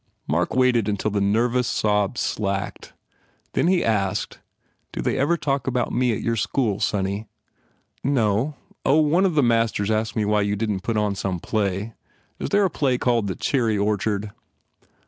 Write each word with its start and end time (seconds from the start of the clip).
Mark 0.25 0.55
waited 0.55 0.89
until 0.89 1.11
the 1.11 1.21
nervous 1.21 1.67
sobs 1.67 2.21
slacked. 2.21 2.93
Then 3.53 3.67
he 3.67 3.85
asked, 3.85 4.39
"Do 4.91 4.99
they 4.99 5.15
ever 5.15 5.37
talk 5.37 5.67
about 5.67 5.93
me 5.93 6.11
at 6.11 6.23
your 6.23 6.35
school, 6.35 6.79
sonny?" 6.79 7.27
"No. 8.03 8.55
Oh, 8.83 8.99
one 8.99 9.25
of 9.25 9.35
the 9.35 9.43
masters 9.43 9.91
asked 9.91 10.15
me 10.15 10.25
why 10.25 10.41
you 10.41 10.55
didn 10.55 10.77
t 10.77 10.81
put 10.85 10.97
on 10.97 11.13
some 11.13 11.39
play. 11.39 11.93
Is 12.39 12.49
there 12.49 12.65
a 12.65 12.69
play 12.71 12.97
called 12.97 13.27
the 13.27 13.35
Cherry 13.35 13.77
Orchard?" 13.77 14.31